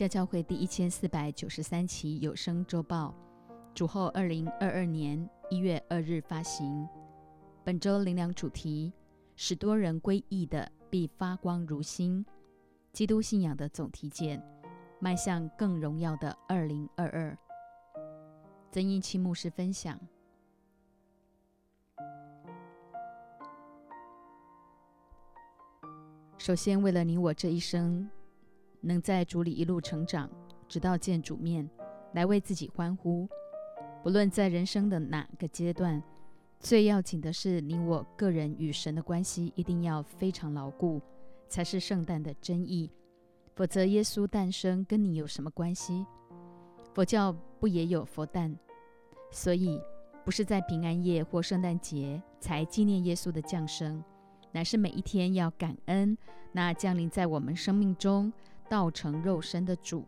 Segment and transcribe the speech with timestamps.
[0.00, 3.14] 家教会第一千四百九十三期有声周报，
[3.74, 6.88] 主后二零二二年一月二日发行。
[7.62, 8.94] 本周灵粮主题：
[9.36, 12.24] 使多人归义的必发光如星。
[12.94, 14.42] 基督信仰的总体检，
[15.00, 17.36] 迈向更荣耀的二零二二。
[18.72, 20.00] 曾荫期牧师分享。
[26.38, 28.08] 首先，为了你我这一生
[28.80, 30.30] 能在主里一路成长，
[30.68, 31.68] 直到见主面，
[32.14, 33.28] 来为自己欢呼。
[34.02, 36.02] 不论在人生的哪个阶段，
[36.58, 41.00] 最要紧的是你我个人与神的关系一定要非常牢固，
[41.48, 42.90] 才是圣诞的真意。
[43.54, 46.06] 否则，耶稣诞生跟你有什么关系？
[46.94, 48.56] 佛教不也有佛诞？
[49.30, 49.80] 所以，
[50.24, 54.02] 不是在平安夜或圣诞节才纪念耶稣的降生。
[54.52, 56.16] 乃是每一天要感恩
[56.52, 58.32] 那降临在我们生命中、
[58.70, 60.06] 道成肉身的主。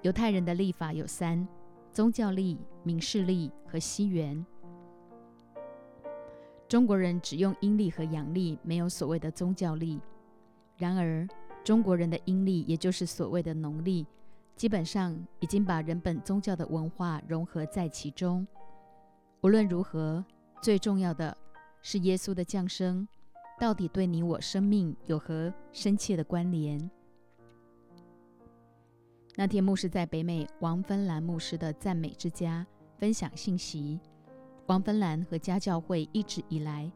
[0.00, 1.46] 犹太人的历法有三：
[1.92, 4.44] 宗教历、民事历和西元。
[6.66, 10.00] 中国人只用阴历和阳历，没有所谓的宗教历。
[10.78, 11.28] 然而，
[11.62, 14.06] 中国人的阴历，也就是所谓的农历，
[14.56, 18.46] 基本上已经把人本宗教的文化融合在其中。
[19.42, 20.24] 无论如何，
[20.62, 21.36] 最重要的
[21.82, 23.06] 是耶稣的降生。
[23.58, 26.90] 到底对你我生命有何深切的关联？
[29.36, 32.66] 那天牧师在北美王芬兰牧师的赞美之家
[32.98, 33.98] 分享信息。
[34.66, 36.90] 王芬兰和家教会一直以来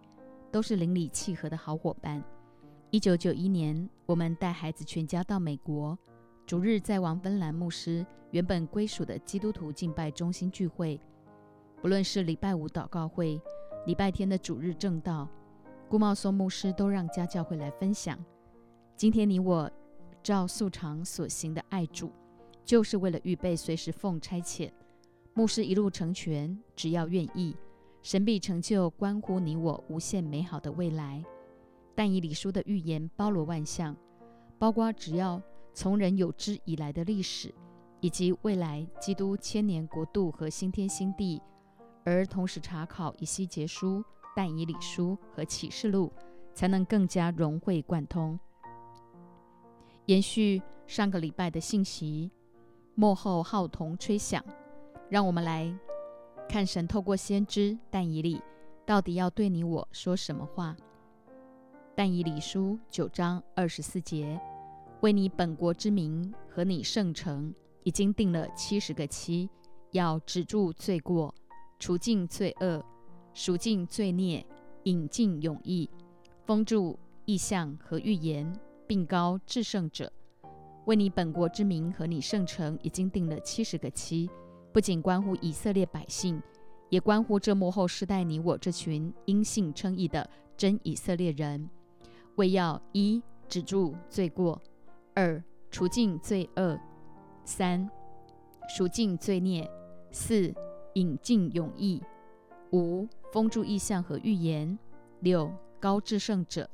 [0.51, 2.23] 都是邻里契合的好伙伴。
[2.91, 5.97] 一九九一年，我们带孩子全家到美国，
[6.45, 11.01] 主日在王芬兰牧师原本归属的基督徒敬拜中心聚会。
[11.81, 13.41] 不论是礼拜五祷告会，
[13.87, 15.29] 礼拜天的主日正道。
[15.89, 18.19] 顾茂松牧师都让家教会来分享。
[18.97, 19.71] 今天你我
[20.23, 22.11] 照素常所行的爱主，
[22.65, 24.71] 就是为了预备随时奉差遣。
[25.35, 27.57] 牧师一路成全，只要愿意，
[28.03, 31.25] 神必成就关乎你我无限美好的未来。
[31.95, 33.97] 但以理书的预言包罗万象，
[34.59, 35.41] 包括只要
[35.73, 37.55] 从人有之以来的历史，
[38.01, 41.41] 以及未来基督千年国度和新天新地，
[42.05, 44.05] 而同时查考以西结书。
[44.37, 46.13] 但以理书和启示录
[46.53, 48.37] 才能更加融会贯通。
[50.07, 52.33] 延续上个礼拜的信息，
[52.95, 54.45] 幕后号筒吹响，
[55.09, 55.73] 让我们来
[56.49, 58.41] 看神透过先知但以理
[58.87, 60.77] 到底要对你我说什么话。
[61.97, 64.41] 但以理书九章二十四节，
[65.01, 69.49] 为你本国之名和你圣城已经定了七十个期，
[69.93, 71.35] 要止住罪过，
[71.79, 72.85] 除尽罪恶。
[73.33, 74.47] 赎尽罪孽，
[74.85, 75.91] 引尽永义，
[76.45, 78.57] 封住意象和预言，
[78.87, 80.13] 并高至圣者，
[80.87, 84.29] 为你本国之名和你圣城已经定了七十个期，
[84.73, 86.43] 不仅关乎以色列百姓，
[86.91, 91.69] 也关乎这幕后世代你我这群因信称义的真以色列人。
[92.37, 94.61] 为要一止住罪过，
[95.15, 96.79] 二除尽罪恶，
[97.45, 97.89] 三
[98.77, 99.71] 赎尽罪孽，
[100.11, 100.55] 四
[100.95, 102.03] 引尽永义，
[102.73, 103.09] 五。
[103.33, 104.79] 封住意象和预言。
[105.19, 106.71] 六高至圣者，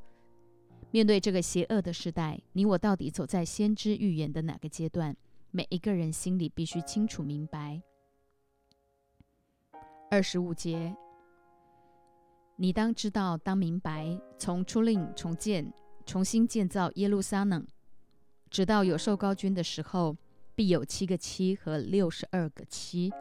[0.91, 5.15] 面对这个邪恶的时代，你我到底走在先知预言的哪个阶段？
[5.49, 7.81] 每一个人心里必须清楚明白。
[10.09, 10.95] 二十五节，
[12.57, 15.73] 你当知道，当明白，从出令重建、
[16.05, 17.65] 重新建造耶路撒冷，
[18.49, 20.15] 直到有受高君的时候，
[20.53, 23.11] 必有七个七和六十二个七。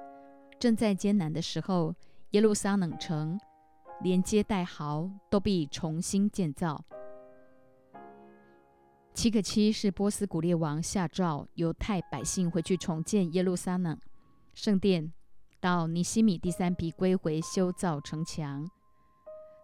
[0.59, 1.95] 正在艰难的时候。
[2.33, 3.37] 耶路撒冷城
[4.03, 6.85] 连接带壕都必重新建造。
[9.21, 14.01] 七个七是波斯古列王下诏，犹太百姓回去重建耶路撒冷
[14.55, 15.13] 圣殿，
[15.61, 18.67] 到尼西米第三批归回修造城墙。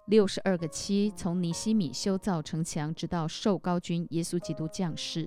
[0.08, 5.26] 六十二个七从尼西米修造城墙，直到受高君耶稣基督降世。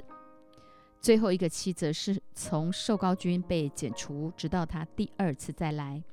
[1.01, 6.03] 最后一个七则是从受高君被剪除，直到他第二次再来。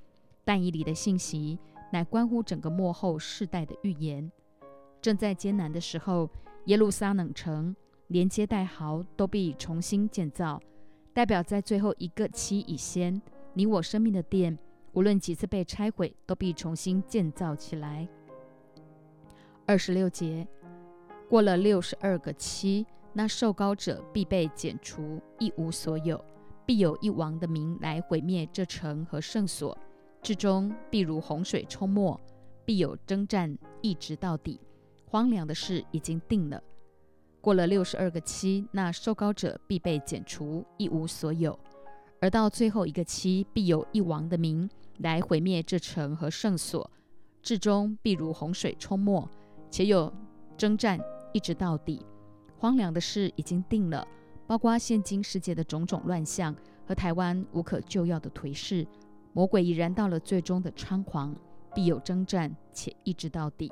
[0.42, 1.58] 但以理的信息
[1.92, 4.32] 乃关乎整个末后世代的预言。
[5.02, 6.30] 正在艰难的时候，
[6.64, 7.76] 耶路撒冷城
[8.08, 10.60] 连接带壕都必重新建造，
[11.12, 13.20] 代表在最后一个期以先，
[13.54, 14.56] 你我生命的殿，
[14.92, 18.08] 无论几次被拆毁，都必重新建造起来。
[19.66, 20.46] 二十六节，
[21.28, 26.24] 过了六十二个期，那受膏者必被剪除，一无所有，
[26.64, 29.76] 必有一王的名来毁灭这城和圣所。
[30.22, 32.20] 至终必如洪水冲没，
[32.64, 34.60] 必有征战一直到底。
[35.04, 36.62] 荒凉的事已经定了。
[37.46, 41.56] 过了六十二个期，那受膏者必被剪除，一无所有；
[42.20, 46.90] 而到最后一个期，必有一王的名来毁灭这城和圣所，
[47.40, 49.28] 至终必如洪水冲没，
[49.70, 50.12] 且有
[50.56, 50.98] 征战，
[51.32, 52.04] 一直到底。
[52.58, 54.04] 荒凉的事已经定了，
[54.48, 56.52] 包括现今世界的种种乱象
[56.84, 58.84] 和台湾无可救药的颓势。
[59.32, 61.32] 魔鬼已然到了最终的猖狂，
[61.72, 63.70] 必有征战，且一直到底。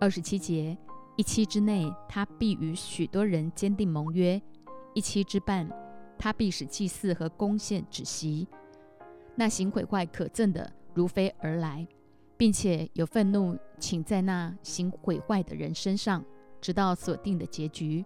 [0.00, 0.76] 二十七节，
[1.18, 4.40] 一期之内，他必与许多人坚定盟约；
[4.94, 5.68] 一期之半，
[6.16, 8.48] 他必使祭祀和攻陷止息。
[9.34, 11.86] 那行毁坏可憎的如飞而来，
[12.36, 16.24] 并且有愤怒请在那行毁坏的人身上。
[16.60, 18.04] 直到锁定的结局。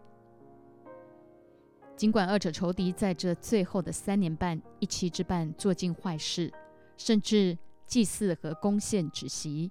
[1.97, 6.53] 尽管二者仇敌在这最后的三年半一期之半做尽坏事，
[6.99, 7.57] 甚至
[7.87, 9.71] 祭祀和攻陷止息，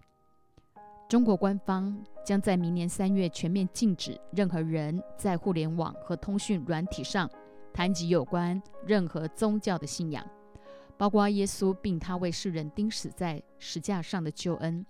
[1.12, 1.94] 中国官方
[2.24, 7.30] 将在明年三月全面禁止任何人在互联网和通讯软体上
[7.74, 10.26] 谈及有关任何宗教的信仰，
[10.98, 14.86] 包括耶稣并他为世人钉死在石架上的救恩。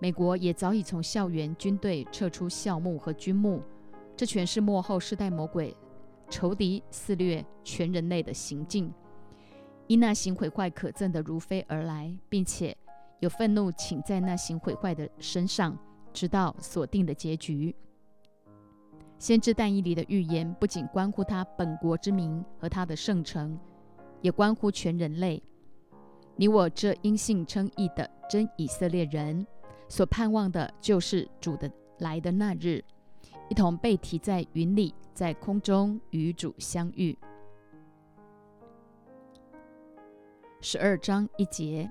[0.00, 3.62] 美国也早已从校园、军队撤出校牧和军牧，
[4.14, 5.74] 这全是幕后世代魔鬼、
[6.28, 8.92] 仇敌肆虐全人类的行径。
[9.86, 12.76] 因那行毁坏可憎的如飞而来，并且
[13.20, 15.78] 有愤怒请在那行毁坏的身上，
[16.12, 17.74] 直到锁定的结局。
[19.18, 23.58] 先知但以里的预言不仅关乎他本国之民和他的圣城，
[24.22, 25.42] 也关乎全人类。
[26.36, 29.46] 你我这因信称义的真以色列人。
[29.88, 31.68] 所盼望的就是主的
[31.98, 32.80] 来的那日，
[33.48, 37.18] 一同被提在云里，在空中与主相遇。
[40.60, 41.90] 十二章一节。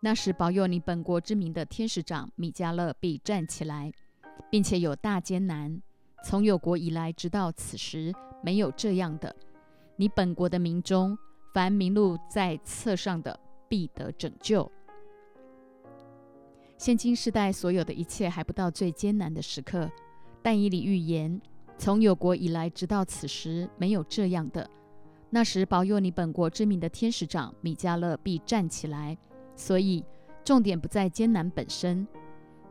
[0.00, 3.92] 那时保佑你本国之名的天使长米迦勒必站起来，
[4.48, 5.82] 并且有大艰难。
[6.24, 9.34] 从有国以来，直到此时，没有这样的。
[9.96, 11.18] 你本国的民中，
[11.52, 14.70] 凡名录在册上的，必得拯救。
[16.76, 19.90] 现今世代所有的一切还不到最艰难的时刻，
[20.40, 21.40] 但以理预言，
[21.76, 24.70] 从有国以来直到此时没有这样的。
[25.30, 29.18] 那时保佑你本国之名的天使长米迦勒必站起来。
[29.58, 30.04] 所以
[30.44, 32.06] 重点不在艰难本身，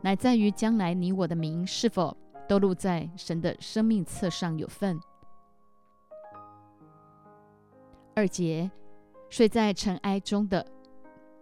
[0.00, 2.16] 乃在于将来你我的名是否
[2.48, 4.98] 都录在神的生命册上有份。
[8.14, 8.70] 二节，
[9.28, 10.66] 睡在尘埃中的，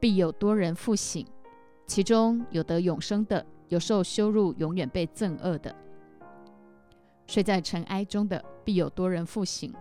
[0.00, 1.24] 必有多人复醒。
[1.86, 5.72] 其中有得永生的，有受羞辱、永远被憎恶的。
[7.28, 9.72] 睡在尘埃中的，必有多人复醒。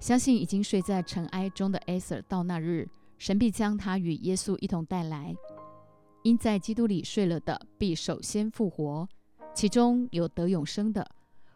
[0.00, 5.34] 相信已经睡在尘埃中的 Aser，到那日，神必将他与耶稣一同带来。
[6.22, 9.08] 因在基督里睡了的，必首先复活。
[9.54, 11.08] 其中有得永生的，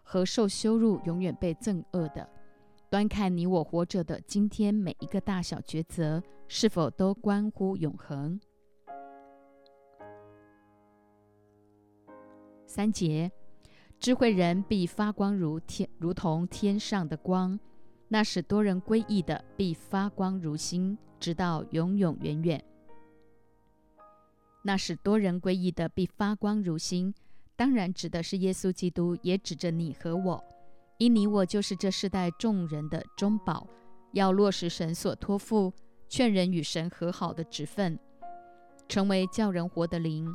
[0.02, 2.28] 和受羞辱、永远被憎恶的。
[2.88, 8.40] 端看你我活着的今天，每一个大小抉择，是否都关乎永恒。
[12.66, 13.30] 三节，
[13.98, 17.58] 智慧人必发光如天，如同天上的光；
[18.12, 22.64] 那使多人归义的必发光如星，直到永永远远。
[24.62, 27.14] 那使多人归义的必发光如星，
[27.54, 30.44] 当然指的是耶稣基督，也指着你和我，
[30.98, 33.64] 因你我就是这世代众人的中保，
[34.12, 35.72] 要落实神所托付
[36.08, 37.96] 劝人与神和好的职分，
[38.88, 40.28] 成为叫人活的灵，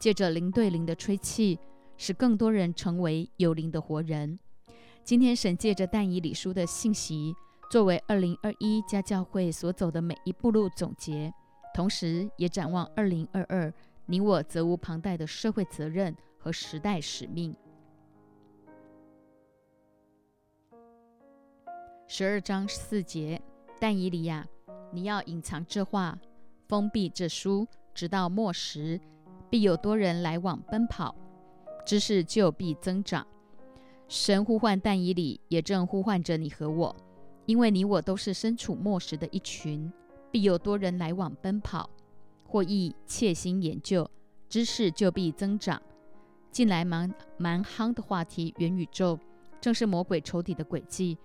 [0.00, 1.58] 借着灵对灵的吹气。
[1.96, 4.38] 使更多人成为有灵的活人。
[5.02, 7.34] 今天神借着但以理书的信息，
[7.70, 11.32] 作为二零二一家教会所走的每一步路总结，
[11.74, 13.72] 同时也展望二零二二，
[14.06, 17.54] 你我责无旁贷的社会责任和时代使命。
[22.06, 23.40] 十二章四节，
[23.80, 24.46] 但以理呀，
[24.92, 26.16] 你要隐藏这话，
[26.68, 29.00] 封闭这书，直到末时，
[29.48, 31.16] 必有多人来往奔跑。
[31.84, 33.26] 知识就必增长。
[34.10, 36.96] 神呼唤但以里，也正呼唤着你和我，
[37.46, 39.88] 因为你我都是身处末时的一群，
[40.32, 41.88] 必有多人来往奔跑，
[42.42, 44.10] 或亦切心研究，
[44.48, 45.80] 知识就必增长。
[46.50, 49.16] 近来蛮蛮夯的话题，元宇宙，
[49.60, 51.16] 正是魔鬼仇敌的诡计，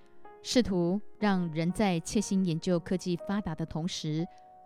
[0.43, 4.23] 试图让人在切心研究科技发达的同时，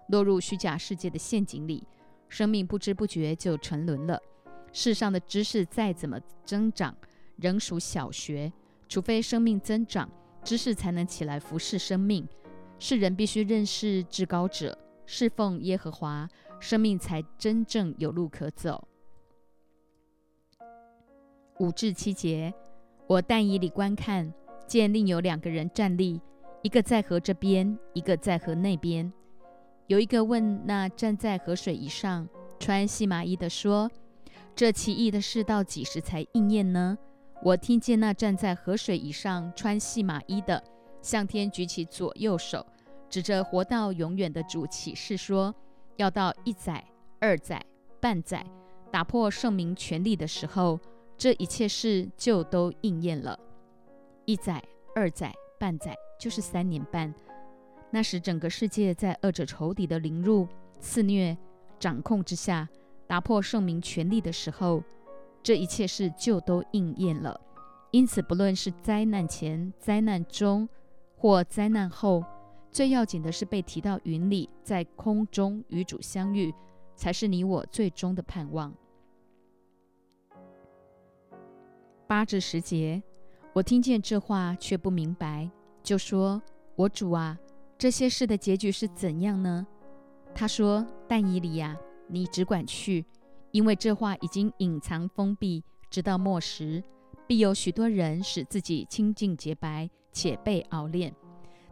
[0.09, 1.87] 落入虚假世界的陷阱里，
[2.27, 4.21] 生命不知不觉就沉沦了。
[4.73, 6.93] 世上的知识再怎么增长，
[7.41, 8.51] 仍属小学。
[8.87, 10.09] 除非生命增长，
[10.43, 12.27] 知识才能起来服侍生命。
[12.79, 16.27] 世人必须认识至高者，侍奉耶和华，
[16.59, 18.87] 生命才真正有路可走。
[21.59, 22.53] 五至七节，
[23.05, 24.33] 我但以里观看，
[24.65, 26.19] 见另有两个人站立，
[26.63, 29.11] 一个在河这边，一个在河那边。
[29.87, 32.27] 有一个问那站在河水以上
[32.59, 33.91] 穿细麻衣的说
[34.55, 36.97] ：“这奇异的事到几时才应验呢？”
[37.41, 40.61] 我听见那站在河水以上穿细麻衣的
[41.01, 42.65] 向天举起左右手，
[43.09, 45.55] 指着活到永远的主启示说
[45.95, 46.83] ：“要到一载、
[47.19, 47.63] 二载、
[48.01, 48.45] 半载，
[48.91, 50.77] 打破圣明权力的时候，
[51.17, 53.39] 这一切事就都应验了。
[54.25, 54.61] 一载、
[54.93, 57.13] 二载、半载，就是三年半。”
[57.91, 60.47] 那时，整个世界在恶者仇敌的凌辱、
[60.79, 61.35] 肆虐、
[61.79, 62.67] 掌控之下，
[63.07, 64.83] 打破圣明权力的时候，
[65.41, 67.39] 这一切事就都应验了。
[67.91, 70.67] 因此，不论是灾难前、灾难中
[71.15, 72.23] 或灾难后，
[72.71, 76.53] 最要紧的是被提到云里，在空中与主相遇，
[76.95, 78.73] 才是你我最终的盼望。
[82.05, 83.01] 八至十节，
[83.53, 85.49] 我听见这话却不明白，
[85.81, 86.41] 就说
[86.75, 87.39] ：“我主啊！”
[87.77, 89.65] 这些事的结局是怎样呢？
[90.35, 91.75] 他说：“但以理呀，
[92.07, 93.05] 你只管去，
[93.51, 96.83] 因为这话已经隐藏封闭，直到末时，
[97.27, 101.13] 必有许多人使自己清净洁白，且被熬炼。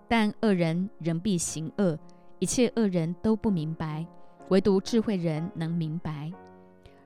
[0.07, 1.97] 但恶人仍必行恶，
[2.39, 4.05] 一切恶人都不明白，
[4.49, 6.31] 唯独智慧人能明白。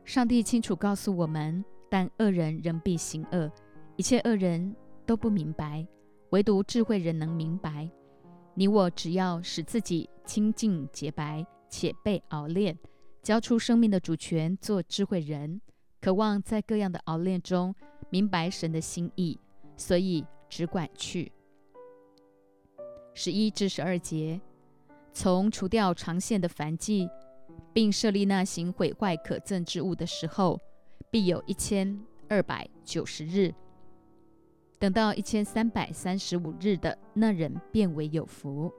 [0.05, 3.51] 上帝清楚告诉我们，但恶人仍必行恶，
[3.95, 4.75] 一切恶人
[5.05, 5.85] 都不明白，
[6.29, 7.89] 唯独智慧人能明白。”
[8.53, 12.77] 你我只要使自己清净洁白，且被熬炼，
[13.21, 15.61] 交出生命的主权，做智慧人，
[16.01, 17.75] 渴望在各样的熬炼中
[18.09, 19.39] 明白神的心意，
[19.77, 21.31] 所以只管去。
[23.13, 24.41] 十一至十二节，
[25.13, 27.07] 从除掉长线的凡迹，
[27.71, 30.59] 并设立那行毁坏可憎之物的时候，
[31.11, 33.53] 必有一千二百九十日。
[34.79, 38.73] 等到一千三百三十五日的那人变为有福。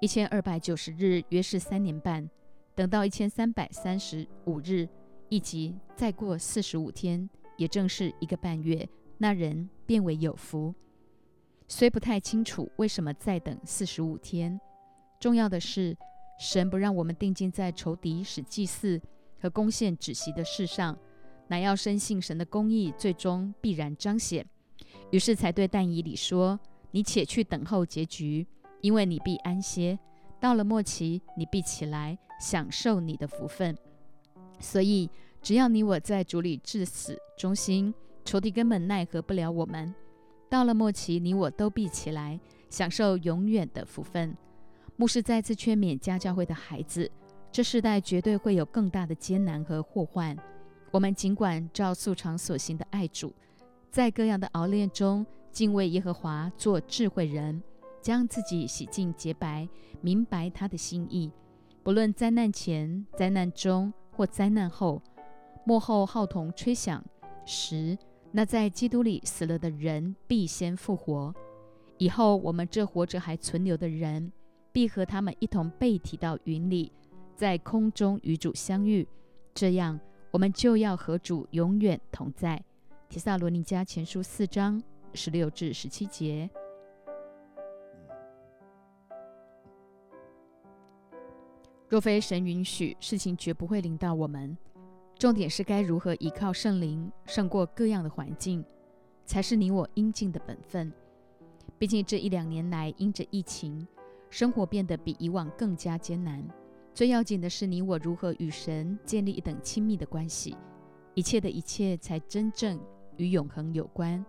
[0.00, 2.30] 一千二百九十日约是三年半。
[2.74, 4.88] 等到一千三百三十五日，
[5.28, 8.88] 以及再过四十五天，也正是一个半月，
[9.18, 10.74] 那人变为有福。
[11.68, 14.60] 虽不太清楚为什么再等四十五天，
[15.20, 15.96] 重要的是
[16.38, 19.00] 神不让我们定睛在仇敌使祭祀
[19.40, 20.98] 和攻陷止息的事上，
[21.48, 24.46] 乃要深信神的公义最终必然彰显。
[25.10, 26.58] 于是才对但以理说
[26.90, 28.46] ：“你且去等候结局，
[28.80, 29.98] 因为你必安歇。
[30.42, 33.78] 到了末期，你必起来享受你的福分。
[34.58, 35.08] 所以，
[35.40, 37.94] 只要你我在主里至死忠心，
[38.24, 39.94] 仇敌根本奈何不了我们。
[40.50, 44.36] 到了末期，你我都必起来享受永远的福分。”
[44.98, 47.08] 牧师再次劝勉家教会的孩子：
[47.52, 50.36] 这世代绝对会有更大的艰难和祸患。
[50.90, 53.32] 我们尽管照素常所行的爱主。
[53.92, 57.62] 在各样的熬炼中，敬畏耶和华，做智慧人，
[58.02, 59.66] 将自己洗净洁白，
[60.00, 61.30] 明白他的心意。
[61.82, 65.00] 不论灾难前、灾难中或灾难后，
[65.64, 67.02] 幕后号筒吹响
[67.46, 67.96] 时，
[68.32, 71.32] 那在基督里死了的人必先复活。
[71.98, 74.32] 以后我们这活着还存留的人，
[74.72, 76.90] 必和他们一同被提到云里，
[77.36, 79.06] 在空中与主相遇。
[79.54, 79.98] 这样，
[80.30, 82.62] 我们就要和主永远同在。
[83.08, 84.82] 提萨罗尼迦前书四章
[85.14, 86.48] 十六至十七节。
[91.92, 94.56] 若非神允许，事情绝不会临到我们。
[95.18, 98.64] 重点是该如何依靠圣灵，胜过各样的环境，
[99.26, 100.90] 才是你我应尽的本分。
[101.78, 103.86] 毕竟这一两年来，因着疫情，
[104.30, 106.42] 生活变得比以往更加艰难。
[106.94, 110.56] 最要紧的是，你我如何与神建立一等亲密的关系，
[111.12, 112.80] 一切的一切才真正。
[113.18, 114.24] 与永恒有关。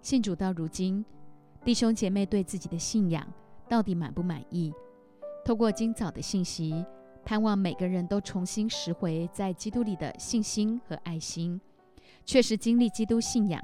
[0.00, 1.04] 信主到如今，
[1.62, 3.30] 弟兄姐妹对自己的信仰
[3.68, 4.72] 到底满不满意？
[5.46, 6.84] 透过今早的信息，
[7.24, 11.60] 盼望每个人都重新拾回在基督里的信心和爱心。
[12.24, 13.62] 确实经历基督信仰，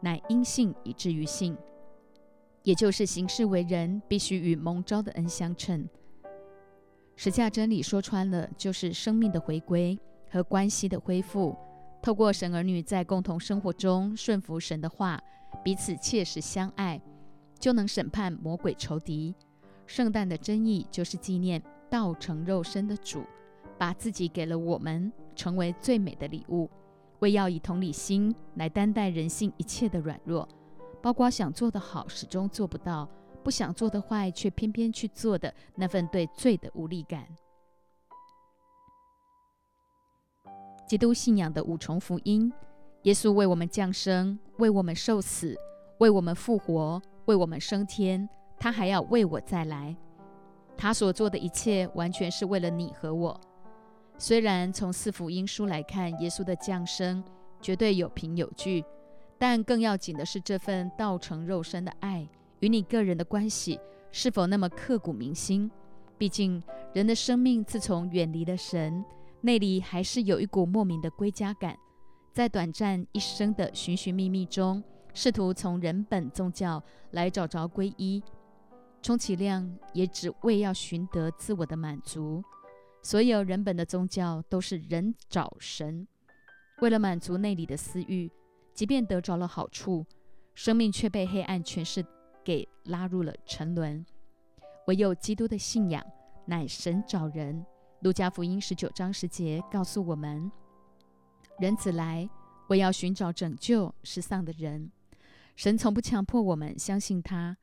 [0.00, 1.54] 乃因信以至于信，
[2.62, 5.86] 也就是行事为人必须与蒙召的恩相称。
[7.14, 9.98] 十架真理说穿了，就是生命的回归
[10.30, 11.54] 和关系的恢复。
[12.00, 15.20] 透过神儿女在共同生活中顺服神的话，
[15.62, 16.98] 彼此切实相爱，
[17.58, 19.34] 就能审判魔鬼仇敌。
[19.86, 23.24] 圣诞的真意就是纪念道成肉身的主，
[23.78, 26.68] 把自己给了我们，成为最美的礼物，
[27.20, 30.48] 为要以同理心来担待人性一切的软弱，
[31.00, 33.08] 包括想做的好始终做不到，
[33.44, 37.24] 不想做的坏却偏偏去做的那份对罪的无力感。
[40.88, 42.52] 基督信仰的五重福音，
[43.02, 45.56] 耶稣为我们降生，为我们受死，
[45.98, 48.28] 为我们复活，为我们升天，
[48.58, 49.96] 他还要为我再来。
[50.76, 53.40] 他所做的一切，完全是为了你和我。
[54.18, 57.22] 虽然从四福音书来看，耶稣的降生
[57.60, 58.84] 绝对有凭有据，
[59.38, 62.28] 但更要紧的是这份道成肉身的爱
[62.60, 63.78] 与你个人的关系
[64.10, 65.70] 是否那么刻骨铭心。
[66.18, 66.62] 毕竟，
[66.94, 69.04] 人的生命自从远离了神，
[69.42, 71.76] 内里还是有一股莫名的归家感。
[72.32, 74.82] 在短暂一生的寻寻觅觅中，
[75.14, 76.82] 试图从人本宗教
[77.12, 78.22] 来找着皈依。
[79.02, 82.42] 充其量也只为要寻得自我的满足。
[83.02, 86.08] 所有人本的宗教都是人找神，
[86.80, 88.30] 为了满足内里的私欲，
[88.74, 90.04] 即便得着了好处，
[90.54, 92.04] 生命却被黑暗权势
[92.42, 94.04] 给拉入了沉沦。
[94.88, 96.04] 唯有基督的信仰
[96.46, 97.64] 乃神找人。
[98.00, 100.50] 路加福音十九章十节告诉我们：
[101.58, 102.28] 人子来，
[102.68, 104.90] 为要寻找拯救失丧的人。
[105.54, 107.56] 神从不强迫我们相信他。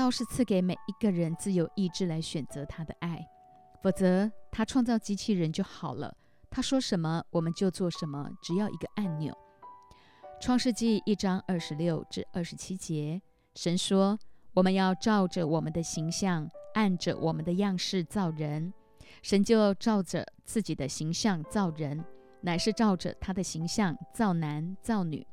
[0.00, 3.22] 倒是赐给每一个人自由意志来选择他的爱，
[3.82, 6.16] 否则他创造机器人就好了。
[6.48, 9.36] 他说什么我们就做什么，只要一个按钮。
[10.40, 13.20] 创世纪一章二十六至二十七节，
[13.54, 14.18] 神说
[14.56, 18.72] ：“我们要照着我们的形象，按着我们的样式造人。”
[19.20, 22.02] 神就照着自己的形象造人，
[22.40, 25.26] 乃是照着他的形象造男造女。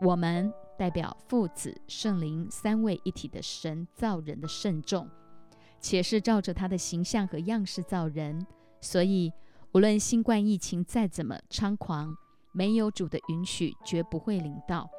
[0.00, 0.52] 我们。
[0.76, 5.08] 代表父子圣灵三位一体的神造人的慎重，
[5.80, 8.46] 且是照着他的形象和样式造人，
[8.80, 9.32] 所以
[9.72, 12.16] 无论新冠疫情再怎么猖狂，
[12.52, 14.90] 没有主的允许，绝不会临到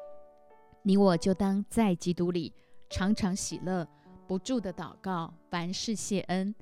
[0.82, 0.96] 你。
[0.96, 2.52] 我就当在基督里
[2.88, 3.86] 常常喜乐，
[4.26, 6.54] 不住的祷告，凡事谢恩，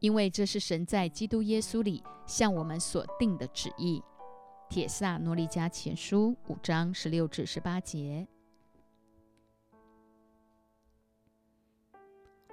[0.00, 4.02] 因为这是神在基督耶稣里向我们所定的旨意。
[4.68, 8.28] 铁萨诺利加前书五章十六至十八节。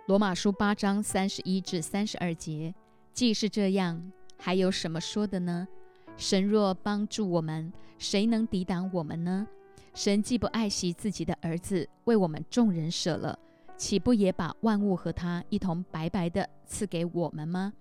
[0.08, 2.76] 罗马书八章三十一至三十二节，
[3.12, 5.68] 既是这样，还有什么说的呢？
[6.16, 9.48] 神若帮助我们，谁能抵挡我们呢？
[9.96, 13.40] 神既不爱惜自己的儿子，为我们众人舍了，
[13.78, 17.74] 岂不也把万物和他一同白白的赐给我们吗？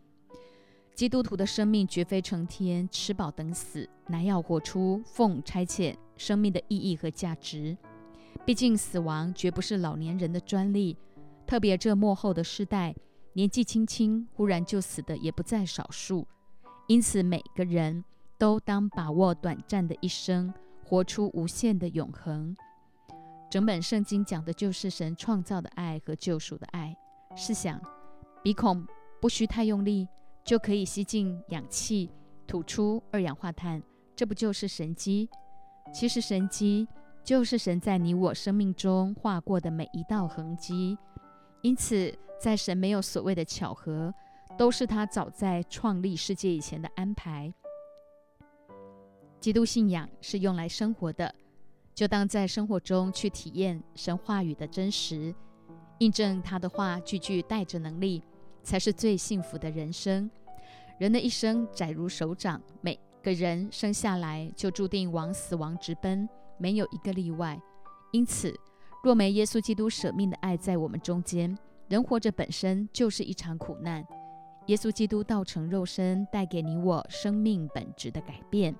[0.94, 7.76] 基督徒的生命绝非成天吃饱等死，乃要活出奉差遣生命的意义和价值。
[8.46, 10.96] 毕竟死亡绝不是老年人的专利。
[11.46, 12.94] 特别这末后的世代，
[13.34, 16.26] 年纪轻轻忽然就死的也不在少数，
[16.88, 18.02] 因此每个人
[18.38, 20.52] 都当把握短暂的一生，
[20.84, 22.56] 活出无限的永恒。
[23.50, 26.96] 整本圣经讲的就是神创造的爱和救赎的爱。
[27.36, 27.80] 试想，
[28.42, 28.84] 鼻孔
[29.20, 30.08] 不需太用力
[30.44, 32.10] 就可以吸进氧气，
[32.46, 33.82] 吐出二氧化碳，
[34.16, 35.28] 这不就是神机？
[35.92, 36.88] 其实神机
[37.22, 40.98] 就是神在你我生命中画过的每一道痕迹。
[41.64, 44.12] 因此，在神没有所谓的巧合，
[44.58, 47.50] 都是他早在创立世界以前的安排。
[49.40, 51.34] 基督信仰是用来生活的，
[51.94, 55.34] 就当在生活中去体验神话语的真实，
[56.00, 58.22] 印证他的话句句带着能力，
[58.62, 60.30] 才是最幸福的人生。
[60.98, 67.58] 人的一生窄如手掌，每个人生下来就注定往死亡直奔，没有一个例外。
[68.12, 68.54] 因此。
[69.04, 71.54] 若没耶稣基督舍命的爱在我们中间，
[71.88, 74.02] 人活着本身就是一场苦难。
[74.68, 78.74] 耶稣基督道成肉身，带给你我生命本质的改变。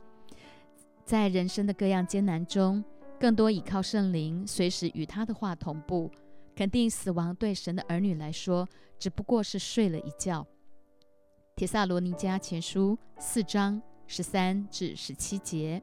[1.05, 2.83] 在人生的各样艰难中，
[3.21, 6.11] 更多倚靠圣灵，随时与他的话同步。
[6.57, 8.67] 肯定死亡对神的儿女来说，
[8.99, 10.47] 只不过是睡了一觉。
[11.55, 15.83] 铁萨罗尼迦前书四章十三至十七节。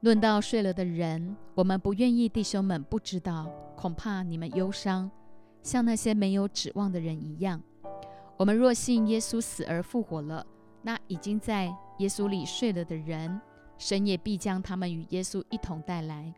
[0.00, 5.10] 论到睡了的人，我们不愿意弟兄们不知道，恐怕你们忧伤，
[5.60, 7.60] 像那些没有指望的人一样。
[8.36, 10.46] 我们若信耶稣死而复活了，
[10.82, 11.64] 那已经在
[11.98, 13.40] 耶稣里睡了的人，
[13.76, 16.32] 神也必将他们与耶稣一同带来。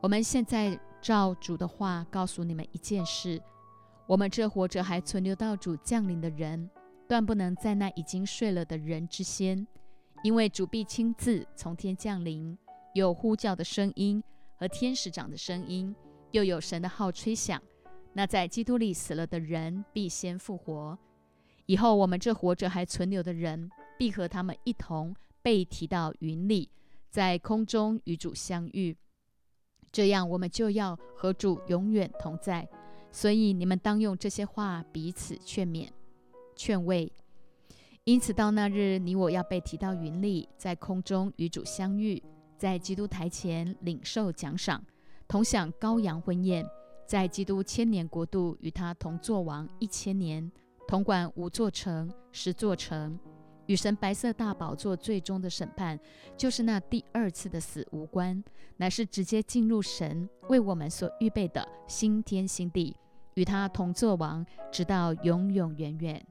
[0.00, 3.38] 我们现在照主的话告诉你们一件事：
[4.06, 6.70] 我们这活着还存留到主降临的人，
[7.06, 9.66] 断不能在那已经睡了的人之先，
[10.22, 12.56] 因为主必亲自从天降临。
[12.94, 14.22] 有呼叫的声音
[14.56, 15.94] 和天使长的声音，
[16.32, 17.62] 又有神的号吹响。
[18.12, 20.98] 那在基督里死了的人必先复活。
[21.66, 26.70] 以后我们这活着还存留的人，必和他们一同被提到云里，
[27.10, 28.96] 在空中与主相遇。
[29.92, 32.68] 这样，我们就要和主永远同在。
[33.12, 35.88] 所以，你们当用这些话彼此劝勉、
[36.56, 37.12] 劝慰。
[38.04, 42.22] 因此，到那日，你我要被提到云里，在空中与主相遇。
[42.58, 44.84] 在基督台前领受奖赏，
[45.28, 46.66] 同享羔羊婚宴，
[47.06, 50.50] 在基督千年国度与他同作王一千年，
[50.88, 53.16] 同管五座城、十座城，
[53.66, 55.96] 与神白色大宝座最终的审判，
[56.36, 58.42] 就是那第二次的死无关，
[58.76, 62.96] 乃是直接进入神为我们所预备的新天新地，
[63.34, 66.26] 与他同作王，直到永永远远。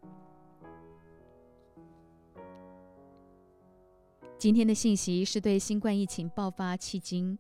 [4.40, 7.36] 今天的信息是对新冠疫情爆发迄今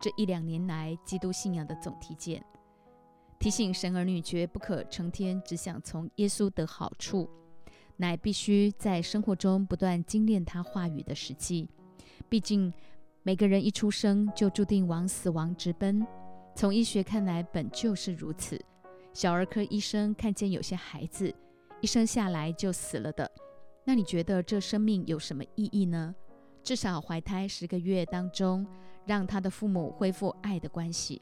[0.00, 2.44] 这一两年来基督信仰的总体检，
[3.38, 7.30] 提醒神儿女绝不可成天只想从耶稣得好处，
[7.96, 11.68] 乃必须在生活中不断精炼他话语的实际。
[12.28, 12.72] 毕竟
[13.22, 16.04] 每个人一出生就注定往死亡直奔，
[16.56, 18.60] 从医学看来本就是如此。
[19.14, 21.32] 小儿科医生看见有些孩子
[21.80, 23.30] 一生下来就死了的，
[23.84, 26.12] 那你觉得这生命有什么意义呢？
[26.62, 28.66] 至少怀胎十个月当中，
[29.06, 31.20] 让他的父母恢复爱的关系。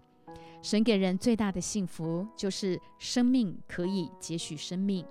[0.61, 5.07] 神给人最大的幸福，就是生命可以接续生命。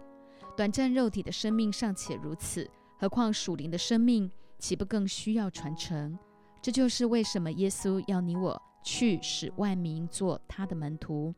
[0.58, 6.18] 短暂肉体的生命尚且如此，何况属灵的生命，岂不更需要传承？
[6.62, 11.34] 这就是为什么耶稣要你我去使万民做他的门徒，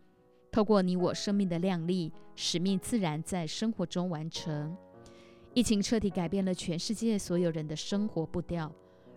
[0.52, 4.76] 透过你我生命的亮丽，使命自然在生活中完成。
[5.56, 8.72] 疫情彻底改变了全世界所有人的生活步调，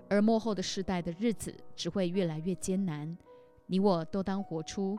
[0.08, 3.16] 而幕后的世代的日子只会越来越艰难。
[3.66, 4.98] 你我都当活出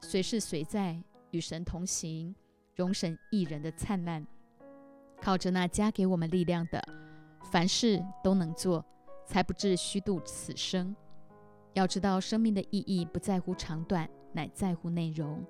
[0.00, 2.34] 随时随在与神同行、
[2.74, 4.26] 容神一人的灿烂。
[5.20, 6.82] 靠着那加给我们力量的，
[7.52, 8.84] 凡事都能做，
[9.26, 10.96] 才不至虚度此生。
[11.74, 15.44] 要知道，生命的意义不在乎长短，乃在乎内容。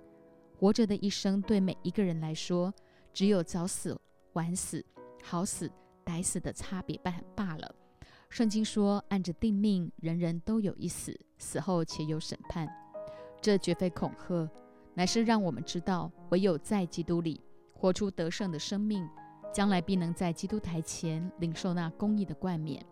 [0.59, 2.75] 活着的一生，对每一个人来说，
[3.13, 3.99] 只有早死、
[4.33, 4.85] 晚死。
[5.23, 5.71] 好死
[6.05, 7.75] 歹死的差别罢罢了。
[8.29, 12.69] 圣经说：“按着定命，人人都有一死，死后且有审判。”
[13.43, 14.49] 这绝非恐吓，
[14.95, 17.41] 乃是让我们知道，唯有在基督里
[17.73, 19.09] 活出得胜的生命，
[19.53, 22.85] 将来必能在基督台前领受那公义的冠冕。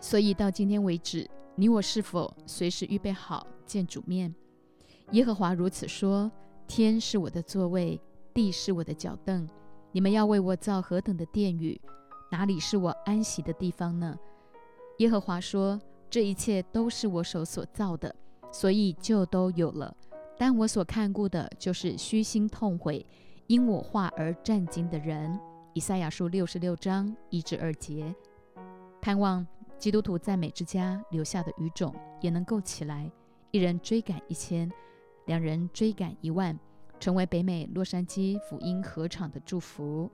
[0.00, 4.34] 所以到今天为止，你我是否随时预备好见主面？
[5.12, 6.30] 耶和华如此说
[6.66, 8.00] ：“天是我的座位。”
[8.36, 9.48] 地是我的脚凳，
[9.92, 11.80] 你们要为我造何等的殿宇？
[12.30, 14.14] 哪里是我安息的地方呢？
[14.98, 18.14] 耶和华说：“这一切都是我手所造的，
[18.52, 19.96] 所以就都有了。
[20.36, 23.06] 但我所看顾的，就是虚心痛悔，
[23.46, 25.40] 因我话而战惊的人。”
[25.72, 28.14] 以赛亚书六十六章一至二节。
[29.00, 29.46] 盼望
[29.78, 33.10] 基督徒赞美之家留下的余种也能够起来，
[33.50, 34.70] 一人追赶一千，
[35.24, 36.58] 两人追赶一万。
[36.98, 40.10] 成为北美洛杉矶福音合唱的祝福。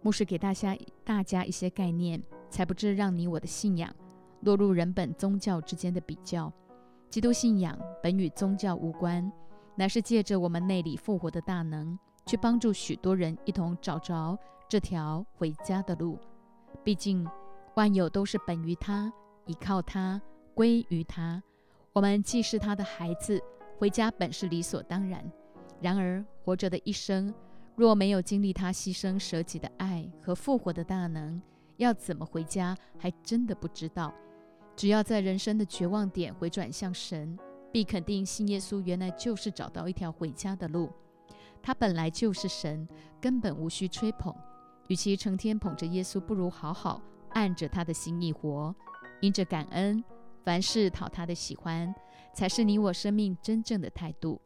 [0.00, 3.94] 牧师给大家大家一些概念，才不致让你我的信仰
[4.42, 6.52] 落入人本宗教之间的比较。
[7.10, 9.30] 基督信仰本与宗教无关，
[9.74, 16.18] 乃是借着我们内里复活的大能，去帮助许多人一同找着这条回家的路。
[16.84, 17.26] 毕竟
[17.74, 19.12] 万有都是本于他，
[19.46, 20.20] 依靠他，
[20.54, 21.42] 归于他。
[21.92, 23.42] 我们既是他的孩子。
[23.78, 25.24] 回家本是理所当然，
[25.80, 27.32] 然而活着的一生，
[27.76, 31.40] 若没有经历他牺牲舍己的爱和复活的大能，
[31.76, 34.12] 要怎么回家，还真的不知道。
[34.74, 37.38] 只要在人生的绝望点回转向神，
[37.70, 40.90] 必肯定信耶稣原来就是找到一条回家的路。
[41.62, 42.88] 他本来就是神，
[43.20, 44.34] 根本无需吹捧。
[44.88, 48.74] 与其成天捧着耶稣，不如好好按着他的心意活，
[49.20, 50.02] 因着感恩，
[50.42, 51.94] 凡事讨他的喜欢。
[52.32, 54.40] 才是你我生命真正的态度。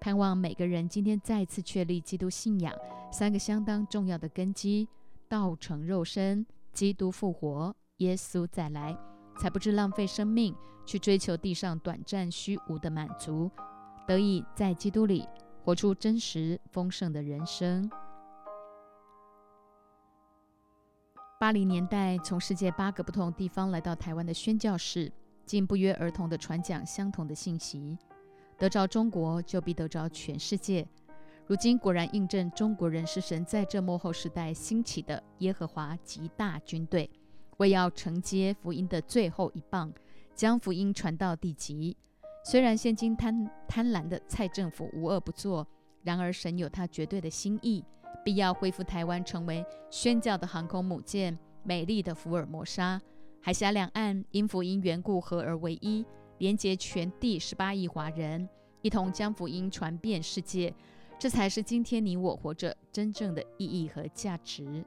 [0.00, 2.72] 盼望每个人今天再次确立基督信仰
[3.10, 4.88] 三个相当重要的根基：
[5.28, 8.96] 道成肉身、基督复活、耶稣再来，
[9.40, 10.54] 才不致浪费生命
[10.86, 13.50] 去追求地上短暂虚无的满足，
[14.06, 15.28] 得以在基督里
[15.64, 17.90] 活出真实丰盛的人生。
[21.40, 25.12] 八零年代从世界八个不同地方来到台湾的宣教士。
[25.48, 27.96] 竟不约而同地传讲相同的信息，
[28.58, 30.86] 得着中国就必得着全世界。
[31.46, 37.10] 如今果然印证，中国人是神在这幕后时代兴起的耶和华极大军队，
[37.56, 39.90] 为要承接福音的最后一棒，
[40.34, 41.96] 将福音传到地极。
[42.44, 45.66] 虽然现今贪贪婪的蔡政府无恶不作，
[46.02, 47.82] 然而神有他绝对的心意，
[48.22, 53.00] 必要恢复台湾成为宣教的航空母舰，美丽的福尔摩沙。
[53.40, 56.04] 海峡两岸因福音缘故合而为一，
[56.38, 58.48] 连接全地十八亿华人，
[58.82, 60.74] 一同将福音传遍世界。
[61.18, 64.84] 这才是今天你我活着真正的意义和价值。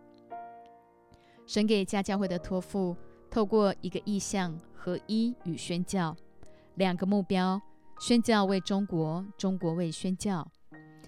[1.46, 2.96] 神给家教会的托付，
[3.30, 6.16] 透过一个意向合一与宣教
[6.76, 7.60] 两个目标：
[8.00, 10.46] 宣教为中国，中国为宣教；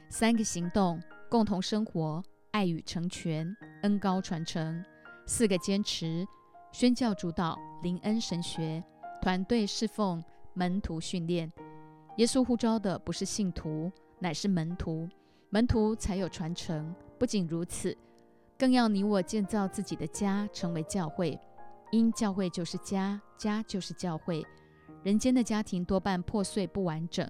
[0.10, 4.84] 三个行动：共同生活、爱与成全、恩高传承；
[5.26, 6.26] 四个坚持：
[6.74, 8.84] 宣教主导、灵恩神学、
[9.22, 10.22] 团队侍奉、
[10.56, 11.50] 门徒训练。
[12.18, 15.08] 耶稣呼召的不是信徒，乃是门徒，
[15.52, 16.94] 门徒才有传承。
[17.20, 17.96] 不仅如此。
[18.58, 21.40] 更要你我建造自己的家，成为教会，
[21.92, 24.44] 因教会就是家，家就是教会。
[25.04, 27.30] 人间的家庭多半破碎不完整，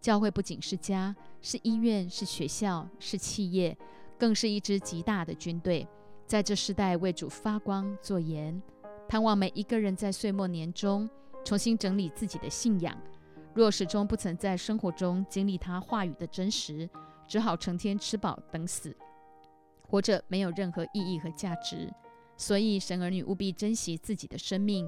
[0.00, 3.76] 教会不仅是家，是医院，是学校，是企业，
[4.18, 5.86] 更是一支极大的军队，
[6.24, 8.58] 在这世代为主发光作盐。
[9.08, 11.08] 盼望每一个人在岁末年中
[11.42, 12.96] 重新整理自己的信仰。
[13.54, 16.88] 若始终不曾在生活中经历他话语的真实，
[17.26, 18.94] 只好成天吃饱等死。
[19.82, 21.90] 活着没有任何意义和价值，
[22.36, 24.86] 所以神儿女务必珍惜自己的生命，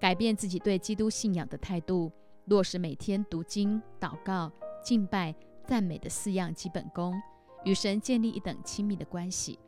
[0.00, 2.10] 改变自己对基督信仰的态度，
[2.46, 4.50] 落实每天读经、祷告、
[4.82, 5.34] 敬拜、
[5.66, 7.14] 赞美的四样基本功，
[7.66, 9.58] 与神建立一等亲密的关系。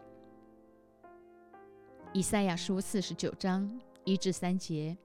[2.13, 3.71] 以赛亚书四十九章
[4.05, 4.97] 一至三节：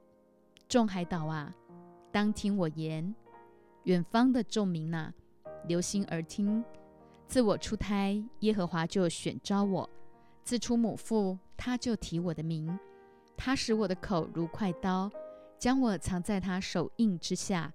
[0.67, 1.53] 众海岛啊，
[2.11, 3.13] 当听我言；
[3.83, 5.13] 远方的众民呐，
[5.67, 6.63] 留心而听。
[7.27, 9.87] 自我出胎，耶和华就选召我；
[10.43, 12.79] 自出母腹，他就提我的名。
[13.35, 15.11] 他使我的口如快刀，
[15.59, 17.69] 将我藏在他手印之下；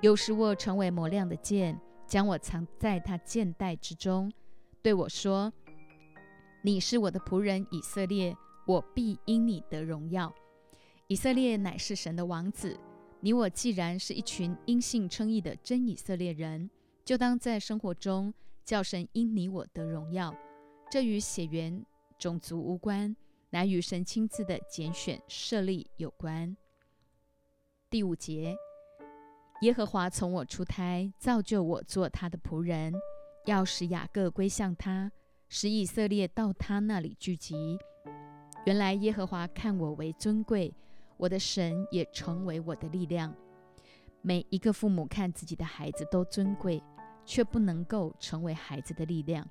[0.00, 4.32] 又使我成为磨亮的剑，将我藏在他剑带之中。
[4.80, 5.52] 对我说
[6.62, 8.34] ：“你是我的仆人以色列，
[8.66, 10.32] 我必因你得荣耀。
[11.08, 12.78] 以色列乃是神的王子。
[13.20, 16.68] 你我既然是一群因信称义的真以色列人，
[17.04, 18.32] 就当在生活中。”
[18.66, 20.34] 叫神因你我得荣耀，
[20.90, 21.86] 这与血缘
[22.18, 23.14] 种族无关，
[23.50, 26.56] 乃与神亲自的拣选设立有关。
[27.88, 28.56] 第五节，
[29.60, 32.92] 耶和华从我出胎，造就我做他的仆人，
[33.44, 35.12] 要使雅各归向他，
[35.48, 37.78] 使以色列到他那里聚集。
[38.64, 40.74] 原来耶和华看我为尊贵，
[41.16, 43.34] 我的神也成为我的力量。
[44.22, 46.82] 每一个父母看自己的孩子都尊贵。
[47.26, 49.46] 却不能够成为孩子的力量。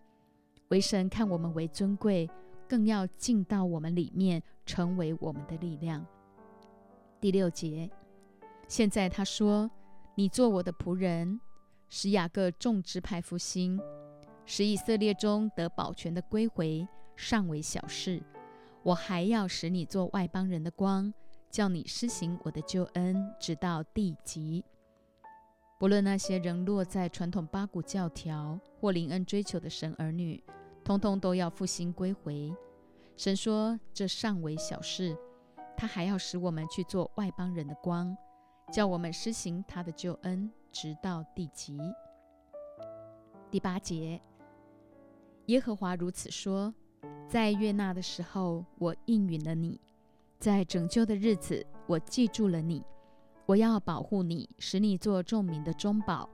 [0.70, 2.28] 为神看我们为尊贵，
[2.68, 6.04] 更要进到我们里面，成为我们的力量。
[7.20, 7.92] 第六节，
[8.68, 9.70] 现在他说
[10.16, 11.40] ：“你做我的仆人，
[11.90, 13.78] 使雅各众支派复兴，
[14.46, 18.24] 使以色列中得保全的归回，尚为小事。
[18.84, 21.14] 我还要使你做外邦人的光，
[21.50, 24.64] 叫你施行我的救恩，直到地极。”
[25.78, 30.42] 不论那些仍落在传统八股教条或灵恩追求的神儿女，
[30.84, 32.56] 通通都要复兴归回。
[33.18, 35.18] 神说：“这尚为小事，
[35.76, 38.16] 他还要使我们去做外邦人的光，
[38.72, 41.78] 叫我们施行他的救恩，直到地极。”
[43.52, 44.22] 第八节，
[45.48, 46.74] 耶和华如此说
[47.30, 49.80] ：“在悦纳的时候，我应允了你；
[50.40, 52.84] 在拯救的日子，我记住了你。”
[53.48, 56.28] 我要保护你，使你做众民的中保，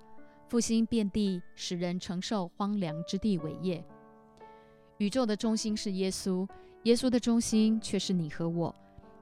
[0.48, 3.84] 复兴遍地，使人承受荒凉之地伟业。
[4.98, 6.48] 宇宙的中心是耶稣，
[6.84, 8.74] 耶稣的中心却是你和我。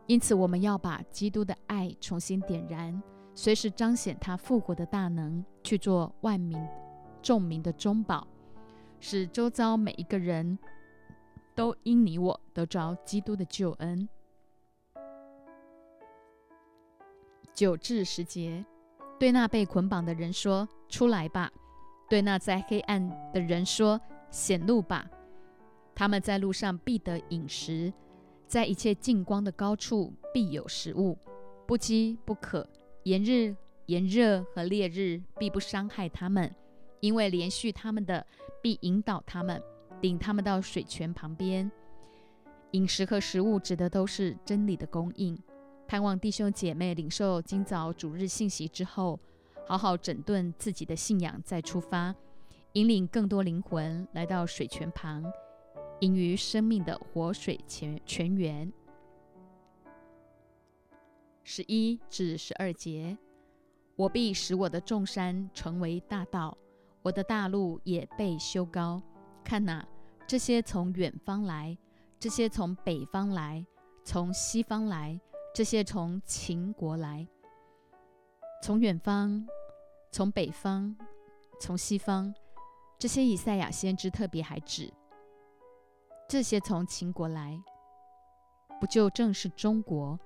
[0.06, 3.02] 因此，我们要把基督的爱重新点燃，
[3.34, 6.60] 随时彰显他复活的大能，去做万民
[7.24, 8.28] 众民的中保，
[9.00, 10.60] 使周遭每一个人
[11.56, 14.08] 都因你我得着基督的救恩。
[17.60, 18.66] 九至十节，
[19.20, 21.52] 对那被捆绑的人说：“出来吧！”
[22.10, 24.00] 对那在黑暗的人说
[24.32, 25.06] ：“显露吧！”
[25.94, 27.92] 他们在路上必得饮食，
[28.48, 31.18] 在一切近光的高处必有食物，
[31.68, 32.66] 不饥不渴。
[33.04, 33.54] 炎日、
[33.88, 36.56] 炎热和烈日必不伤害他们，
[37.02, 38.26] 因为连续他们的
[38.64, 39.62] 必引导他们，
[40.00, 41.70] 领他们到水泉旁边。
[42.72, 45.38] 饮食和食物指的都是真理的供应。
[45.90, 49.20] 盼望弟兄姐妹领受今早主日信息之后，
[49.66, 52.14] 好好整顿自己的信仰，再出发，
[52.74, 55.26] 引领更多灵魂来到水泉旁，
[56.02, 58.72] 饮于生命的活水泉泉源。
[61.44, 63.18] 十一至十二节，
[63.96, 66.56] 我必使我的众山成为大道，
[67.02, 69.02] 我的大路也被修高。
[69.44, 69.84] 看哪，
[70.28, 71.76] 这些从远方来，
[72.20, 73.66] 这些从北方来，
[74.04, 75.20] 从西方来。
[75.54, 77.28] 这些从秦国来，
[78.62, 79.46] 从远方，
[80.12, 80.96] 从北方，
[81.60, 82.34] 从西方，
[82.98, 84.94] 这些以赛亚先知特别还指
[86.28, 87.60] 这些从秦国来，
[88.80, 90.18] 不就正是中国？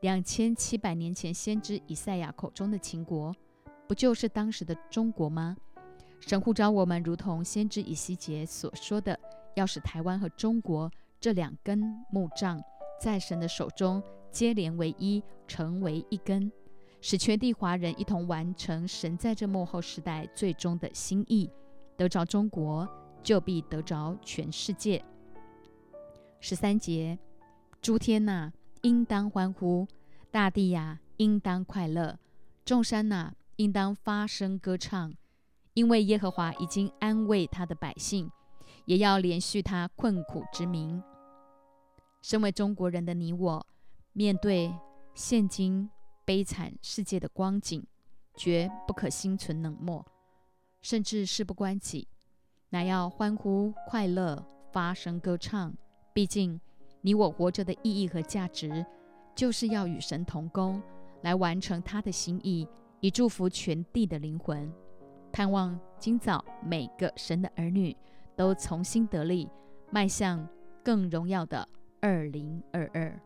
[0.00, 3.32] 两千七百年前先知以赛亚口中的秦国，
[3.86, 5.56] 不就是当时的中国吗？
[6.20, 9.16] 神呼召我们，如同先知以西结所说的，
[9.54, 10.90] 要使台湾和中国
[11.20, 12.60] 这两根木杖，
[13.00, 16.50] 在神的手中接连为一，成为一根，
[17.00, 21.50] 使全地华人一同完成神在这幕后时代最终的心意。
[21.96, 22.88] 得着中国，
[23.22, 25.04] 就必得着全世界。
[26.40, 27.18] 十三节，
[27.80, 29.86] 诸天呐，应当欢呼；
[30.30, 32.16] 大地呀，应当快乐；
[32.64, 35.14] 众山呐，应当发声歌唱。
[35.74, 38.30] 因为耶和华已经安慰他的百姓，
[38.84, 41.02] 也要连续他困苦之民。
[42.20, 43.66] 身为中国人的你我，
[44.14, 44.70] 面对
[45.14, 45.88] 现今
[46.24, 47.82] 悲惨世界的光景，
[48.34, 50.04] 绝不可心存冷漠，
[50.82, 52.06] 甚至事不关己，
[52.68, 55.74] 乃要欢呼快乐，发声歌唱。
[56.12, 56.60] 毕竟，
[57.00, 58.84] 你我活着的意义和价值，
[59.34, 60.82] 就是要与神同工，
[61.22, 62.68] 来完成他的心意，
[63.00, 64.70] 以祝福全地的灵魂。
[65.32, 67.96] 盼望今早每个神的儿女
[68.36, 69.48] 都重新得力，
[69.90, 70.46] 迈向
[70.84, 71.66] 更荣耀的
[72.02, 73.18] 二零二二。